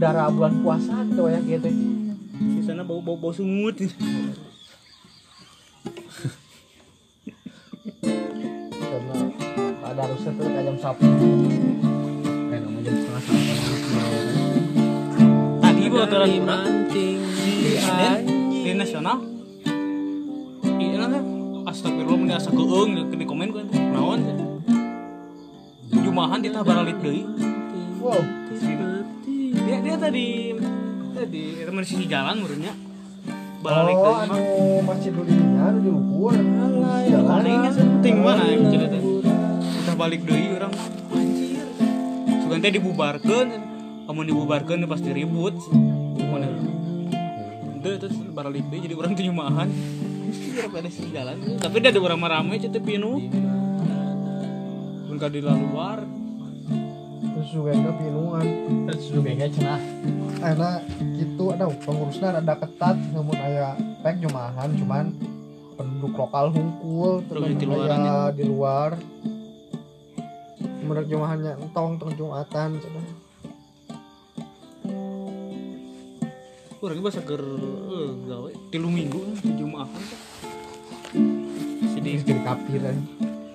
[0.00, 1.68] udara bulan puasa gitu ya gitu.
[2.40, 3.76] Di sana bau bau bau sungut.
[8.80, 9.14] Karena
[9.84, 11.04] ada harusnya tuh kayak jam sapu
[15.60, 17.76] tadi bawa turun mancing di
[18.64, 19.20] di nasional?
[20.80, 21.22] Iya lah.
[21.68, 24.20] Astagfirullah mun asa keung di komen kan naon?
[25.92, 27.28] Jumahan di tabaralit deui.
[28.00, 28.16] Wow.
[29.68, 30.56] Dia dia tadi
[31.12, 32.72] tadi teman sisi jalan menurutnya
[33.60, 34.40] balik oh anu
[34.88, 38.98] masjid dulinya anu diukur jalan palingnya penting mana yang cerita
[39.84, 40.72] udah balik deui orang
[42.50, 43.48] sugan teh dibubarkeun
[44.10, 45.54] kamu dibubarkeun pasti ribut
[46.18, 46.50] mana?
[47.78, 52.02] Itu terus balik deui jadi orang tujuh mahan Anjir, pada sisi jalan tapi dia ada
[52.02, 53.22] orang ramai cerita pinu.
[55.06, 56.02] Pun di luar
[57.22, 58.46] terus juga enggak pinuan.
[58.90, 59.80] Terus juga kayak cenah.
[60.42, 60.70] Karena
[61.22, 62.96] gitu ada pengurusnya ada ketat.
[63.14, 65.14] Namun aya pek jumahan cuman
[65.78, 67.22] penduduk lokal hungkul.
[67.30, 67.66] Terus di
[68.34, 68.98] di luar
[70.90, 73.06] menurut jumahannya entong tong jumatan cenah.
[76.82, 79.22] orang ini bahasa ger eh, gawe tilu minggu
[79.54, 80.02] jumahan
[81.94, 82.90] sedih jadi kapir ya.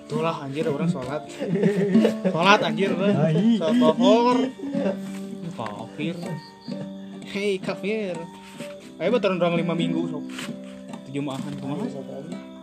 [0.06, 1.26] itulah anjir orang sholat.
[2.32, 4.38] Sholat anjir lah sholat pohor
[5.56, 6.14] kafir.
[7.26, 8.14] Hei kafir.
[9.02, 10.24] Ayo buat orang orang lima minggu sok.
[11.10, 11.84] Tujuh maahan kumaha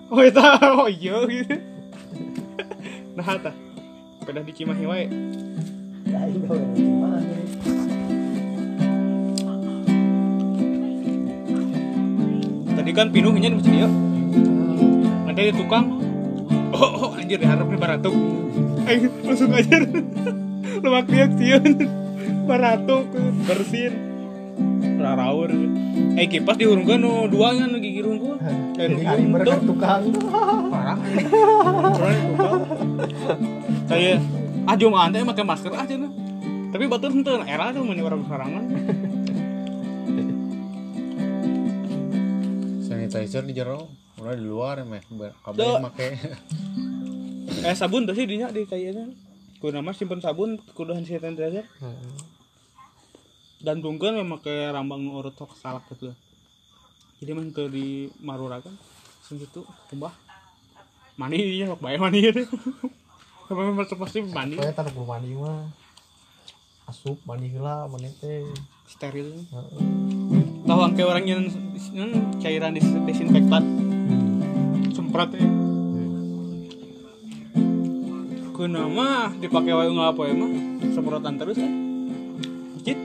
[0.07, 1.55] oh itu oh iya gitu.
[3.19, 3.55] Nah tah
[4.23, 5.05] pada di Cimahi wae.
[12.73, 13.89] Tadi kan pinuhnya di masjid ya
[15.33, 15.85] ada di tukang.
[16.73, 18.15] Oh, oh anjir diharap nih baratuk.
[18.87, 19.77] Ayo langsung aja
[20.83, 21.73] lemak dia sieun
[22.43, 23.07] baratuk
[23.47, 24.12] bersin
[25.03, 25.51] raraur
[26.15, 28.39] eh kipas diurungkan no dua kan gigi rungkul
[28.73, 30.09] jadi hari mereka tukang.
[30.71, 30.97] Parah.
[33.85, 34.17] Saya
[34.63, 36.11] ah jumaan teh pakai masker aja nih
[36.71, 38.63] tapi batur henteu era tuh meni orang sorangan
[42.87, 45.03] sanitizer di jero mulai di luar meh
[45.43, 46.07] kabeh make.
[47.61, 49.11] Eh sabun tuh sih dinya di kayaknya
[49.59, 51.67] kudu nama simpen sabun kudu hand sanitizer
[53.63, 56.11] dan tungkeun memang pakai rambang urut sok salak gitu.
[57.23, 58.75] Jadi mah ke di marura kan
[59.23, 60.11] segitu kumbah
[61.15, 62.43] mani ya sok bae mani itu
[63.47, 64.59] sama pasti pasti mani.
[64.59, 65.63] Saya taruh belum mandi mah.
[66.91, 68.43] Asup mandi heula mani teh.
[68.83, 69.47] Steril.
[70.67, 71.47] Tahu angke orang yang
[72.43, 73.63] cairan dis desinfektan
[74.91, 75.47] semprot ya
[78.53, 80.51] kuna mah dipakai wae apa ya mah.
[80.91, 81.71] Semprotan terus ya
[82.83, 82.99] Cit.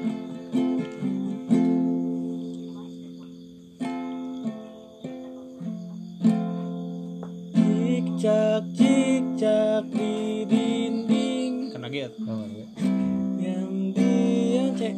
[8.39, 11.75] Cik cak cik cak di dinding.
[11.75, 12.67] Kena gitu Oh, iya.
[13.43, 14.95] yang dia cek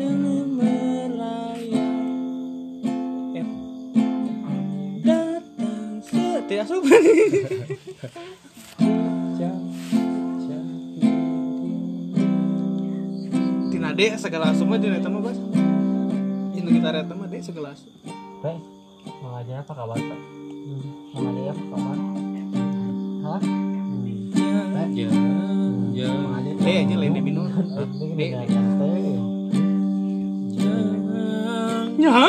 [0.00, 0.24] yang
[0.56, 1.84] merayap.
[3.36, 3.44] Eh
[5.04, 6.88] datang setiap subuh
[13.68, 15.36] Tina dek segala semua di neta mah bos?
[16.56, 17.76] Ini kita reta mah dek segala
[18.40, 18.56] teh
[19.20, 20.20] mengajar apa kabar teh
[21.12, 22.17] mengajar apa kabar
[23.36, 23.42] hah
[24.98, 25.10] Ya,
[25.94, 26.10] ya.
[26.86, 27.46] aja lain di minum.
[31.98, 32.26] Nyang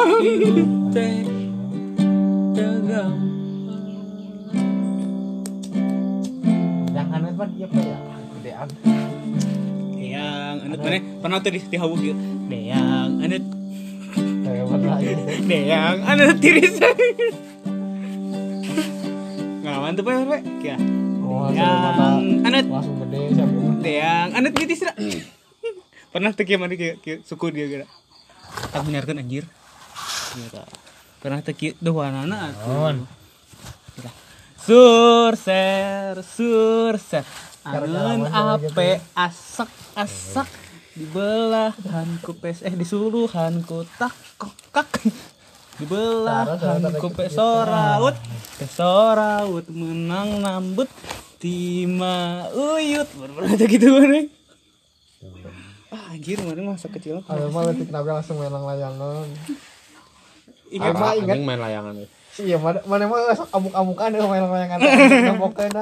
[6.89, 7.97] Jangan apa dia apa ya?
[8.39, 8.69] Gedean.
[9.99, 12.17] yang anut mana pernah tuh di gitu
[13.21, 13.43] anut
[16.07, 16.75] anut tiris
[19.61, 20.75] ngawan tuh pak ya
[21.29, 22.65] Oh, yang anut.
[22.65, 23.69] Langsung gede siapa?
[23.79, 24.87] deyang anut gitu sih
[26.11, 27.85] pernah tuh kieu mana kieu suku dia gara
[28.73, 29.45] tak benerkeun anjir.
[30.35, 30.61] Gitu.
[31.21, 33.05] pernah kieu duh wanana atuh
[33.95, 34.09] Gitu.
[34.59, 37.25] surser surser
[37.63, 40.49] anun ape asak asak
[40.97, 44.89] di belahanku pes eh di suluhanku tak kokak
[45.77, 47.07] di belahanku
[48.59, 50.91] pesoraut menang nambut
[51.39, 53.07] tima uyut
[53.55, 54.27] tuh gitu mana
[55.95, 59.25] ah anjir mana masa kecil Ayo mah letik nabi langsung main layangan.
[60.69, 61.35] ingat Mah ingat.
[61.39, 62.07] Main layangan euy.
[62.39, 63.19] Iya, mana mana mah
[63.55, 64.77] amuk-amukan deh main layangan.
[65.33, 65.73] Nambokeun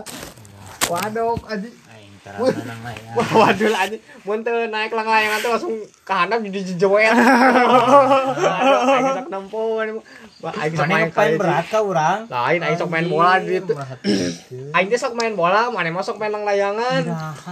[0.87, 1.69] Waduh, aji.
[3.17, 3.97] Wah, waduh lah aji.
[4.23, 7.11] Mun teu naik lang layangan tuh langsung ke handap jadi jejoet.
[7.11, 9.87] Aduh, aing sok nempuan.
[10.37, 12.29] Wah, aing sok main berat ka urang?
[12.29, 13.73] Lain aing sok main bola gitu.
[14.77, 17.01] Aing teh sok main bola, mana mah sok main lang layangan.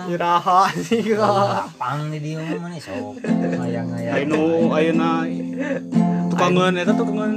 [0.06, 0.70] Iraha.
[0.70, 4.30] Lapang di dieu mah mana sok layang-layang.
[4.30, 5.26] Ayo ayeuna
[6.30, 7.34] tukangan eta tukangan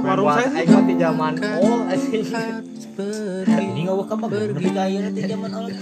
[0.00, 2.24] warung saya Aing mah di zaman oh asing.
[3.52, 5.76] Ini enggak buka mah lebih kaya nanti zaman orang.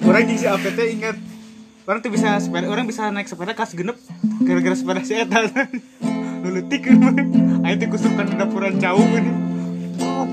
[0.00, 1.16] orang jeung si APT ingat
[1.84, 4.00] orang tuh bisa sepeda orang bisa naik sepeda kas genep
[4.42, 5.44] gara-gara sepeda si eta
[6.42, 6.82] lulutik
[7.64, 9.32] ayo tuh kusukan dapuran jauh ini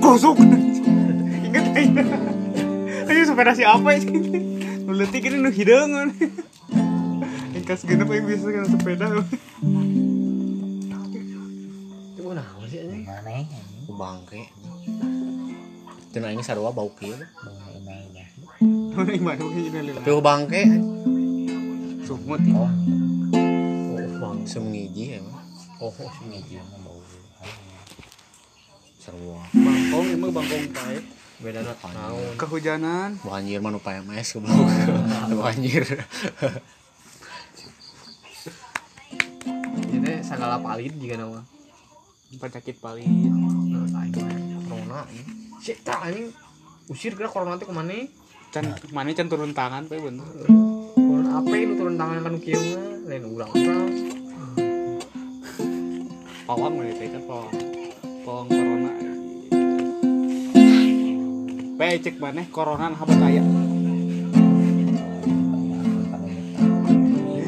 [0.00, 0.36] gosok
[1.44, 2.04] ingat aja
[3.08, 4.10] ayo sepeda si apa sih
[4.84, 6.12] lulutik ini nu hideung
[7.54, 9.06] yang kas genep ayo bisa kan sepeda
[12.14, 13.04] Itu naon sih anjing?
[13.04, 13.44] Mana?
[13.84, 14.48] Ku bangke.
[16.10, 17.14] Cenah ini sarua bau kieu.
[18.94, 20.62] Mana yang mana mungkin ini Tapi ku bangke.
[22.04, 24.38] sumut Oh, Oh, bang
[25.80, 25.90] emang.
[25.90, 27.00] Oh, semngiji mah bau.
[29.04, 29.44] sarua.
[29.52, 30.98] bangkong emang bangkong pae
[31.42, 32.34] Beda naon.
[32.40, 34.64] kehujanan Banjir mah nu PMS goblok.
[35.44, 35.84] Banjir.
[39.92, 41.42] Jadi segala palit juga nama.
[42.34, 45.22] penyakit paling Nah, mah corona ini.
[45.62, 46.34] Si tak anjing
[46.90, 47.94] usir kira corona teh ke mana?
[48.54, 50.46] can mana can turun tangan pae bener
[50.94, 54.13] Corona apa itu turun tangan kan kieu mah lain urang urang.
[56.44, 57.52] Pawang kan pawang
[58.24, 58.90] pawang corona.
[61.74, 62.44] Pe cek mana?
[62.52, 63.42] Corona habat aya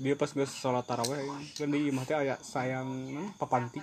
[0.00, 1.20] Dia pas gue sholat taraweh
[1.56, 3.80] kan di imah teh aya sayang nah, papanti.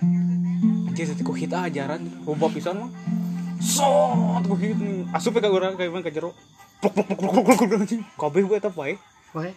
[0.90, 2.02] Anjir teh ku hit ajaran.
[2.26, 2.90] Loba pisan mah.
[3.62, 4.78] Sot ku hit.
[5.14, 6.34] Asup ka urang ka imah ka jero.
[6.80, 8.02] Plok plok plok plok plok plok anjing.
[8.18, 8.98] Kabeh gue eta bae.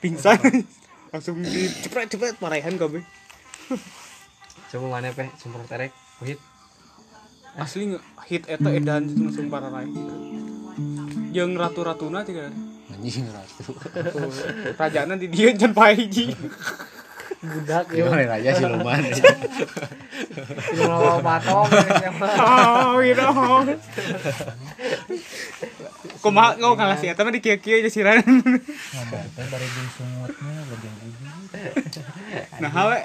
[0.04, 0.38] Pingsan.
[1.14, 3.02] Langsung dicepret-cepret marahan kabeh.
[4.74, 5.94] coba mana pe semprot terek.
[6.26, 6.38] Wih,
[7.54, 7.94] Asli
[8.26, 9.86] hit eta edan itu langsung pararai.
[11.30, 12.50] Jeung ratu-ratuna tiga.
[13.04, 13.76] Anjing ratu.
[14.80, 16.32] Rajana di dia can pae hiji.
[17.44, 18.08] budak ya.
[18.08, 19.04] Gimana raja sih lumayan.
[20.80, 21.68] Lawa patong
[22.00, 22.28] siapa?
[22.40, 23.68] Oh, you know.
[26.24, 28.24] Kumaha ngau kalah si eta mah di kieu-kieu aja siran.
[28.24, 31.24] Ada teh dari jeung sungutnya bagian biji.
[32.64, 33.00] Nah, hawe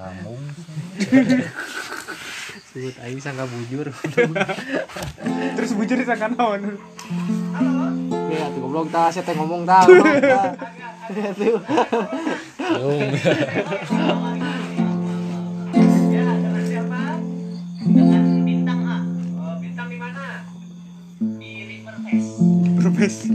[0.00, 0.40] rambung.
[2.72, 3.92] Sebut aing sangka bujur.
[5.52, 6.80] terus bujur disangka naon.
[8.30, 9.82] Ya, tuh goblok tah, saya teh ngomong tah.
[9.82, 10.54] goblok tah.
[11.10, 11.58] Tuh.
[12.78, 13.10] Yung.
[22.78, 23.26] Berbes.